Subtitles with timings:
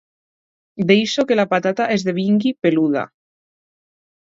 [0.91, 3.07] Deixo que la patata esdevingui peluda.